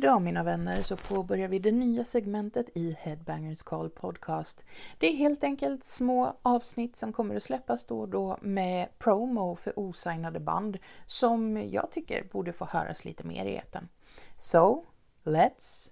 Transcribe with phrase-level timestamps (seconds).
[0.00, 4.62] Idag mina vänner så påbörjar vi det nya segmentet i Headbangers Call Podcast.
[4.98, 9.56] Det är helt enkelt små avsnitt som kommer att släppas då och då med promo
[9.56, 13.88] för osignade band som jag tycker borde få höras lite mer i eten.
[14.38, 14.84] So,
[15.24, 15.90] let's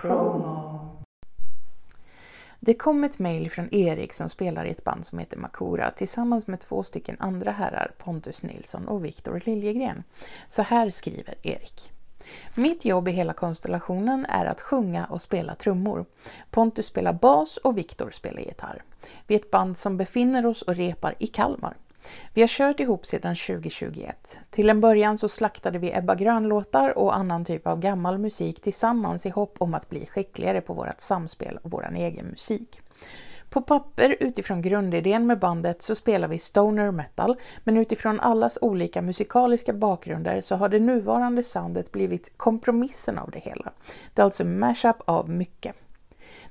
[0.00, 1.02] promo!
[2.58, 6.46] Det kom ett mejl från Erik som spelar i ett band som heter Makura tillsammans
[6.46, 10.02] med två stycken andra herrar, Pontus Nilsson och Viktor Liljegren.
[10.48, 11.92] Så här skriver Erik.
[12.54, 16.04] Mitt jobb i hela konstellationen är att sjunga och spela trummor.
[16.50, 18.82] Pontus spelar bas och Viktor spelar gitarr.
[19.26, 21.76] Vi är ett band som befinner oss och repar i Kalmar.
[22.34, 24.38] Vi har kört ihop sedan 2021.
[24.50, 29.26] Till en början så slaktade vi Ebba Grön-låtar och annan typ av gammal musik tillsammans
[29.26, 32.80] i hopp om att bli skickligare på vårt samspel och vår egen musik.
[33.50, 39.02] På papper utifrån grundidén med bandet så spelar vi stoner metal, men utifrån allas olika
[39.02, 43.72] musikaliska bakgrunder så har det nuvarande soundet blivit kompromissen av det hela.
[44.14, 45.76] Det är alltså mashup av mycket.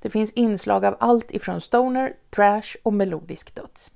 [0.01, 3.91] Det finns inslag av allt ifrån stoner, trash och melodisk döds.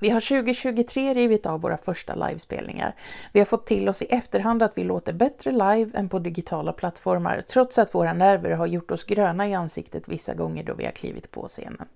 [0.00, 2.94] Vi har 2023 rivit av våra första livespelningar.
[3.32, 6.72] Vi har fått till oss i efterhand att vi låter bättre live än på digitala
[6.72, 10.84] plattformar, trots att våra nerver har gjort oss gröna i ansiktet vissa gånger då vi
[10.84, 11.88] har klivit på scenen.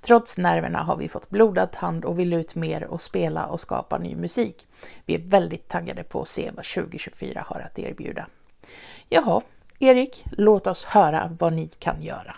[0.00, 3.98] Trots nerverna har vi fått blodad tand och vill ut mer och spela och skapa
[3.98, 4.66] ny musik.
[5.06, 8.26] Vi är väldigt taggade på att se vad 2024 har att erbjuda.
[9.08, 9.42] Jaha,
[9.78, 12.36] Erik, låt oss höra vad ni kan göra.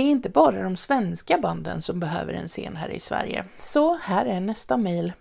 [0.00, 3.44] Det är inte bara de svenska banden som behöver en scen här i Sverige.
[3.58, 5.12] Så här är nästa mail.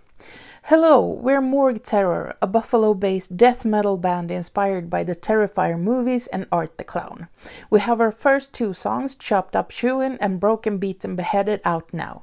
[0.61, 6.45] Hello, we're Morgue Terror, a Buffalo-based death metal band inspired by the Terrifier movies and
[6.49, 7.25] Art the Clown.
[7.69, 12.21] We have our first two songs, Chopped Up Chewin' and Broken Beaten Beheaded, out now.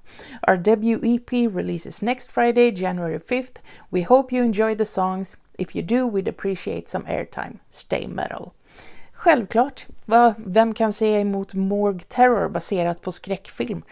[0.48, 3.56] Our debut EP releases next Friday, January 5th.
[3.90, 5.36] We hope you enjoy the songs.
[5.58, 7.58] If you do, we'd appreciate some airtime.
[7.70, 8.54] Stay metal.
[9.26, 9.86] Självklart.
[10.36, 13.82] Vem kan säga emot Morg Terror baserat på skräckfilm?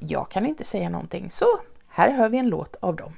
[0.00, 1.46] Jag kan inte säga någonting, så
[1.88, 3.12] här hör vi en låt av dem.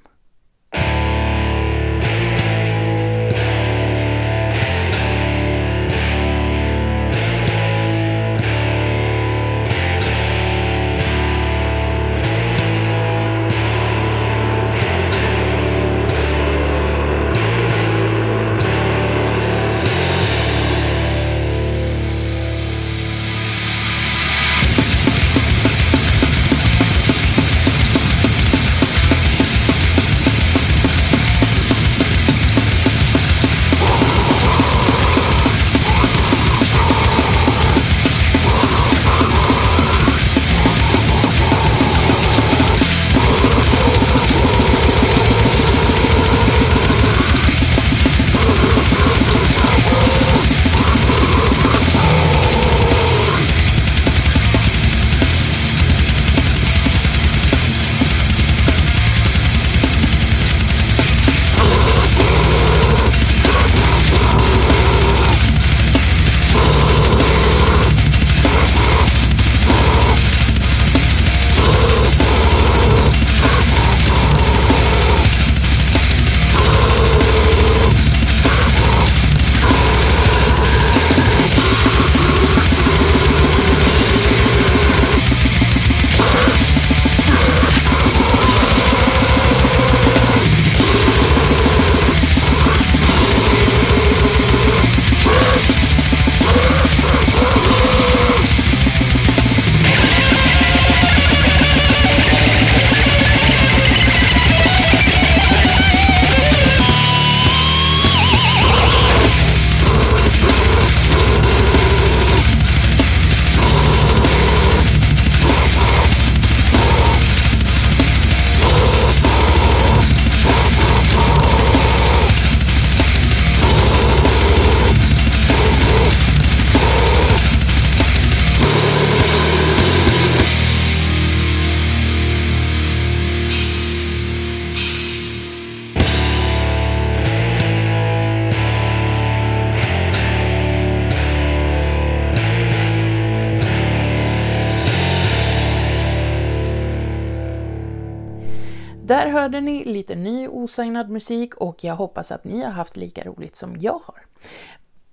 [149.06, 153.24] Där hörde ni lite ny osignad musik och jag hoppas att ni har haft lika
[153.24, 154.26] roligt som jag har.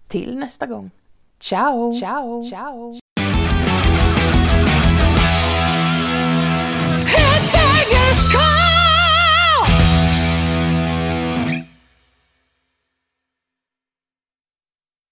[0.07, 0.92] Till nästa gång.
[1.40, 1.94] Ciao!
[1.94, 2.44] Ciao!
[2.50, 2.94] Ciao!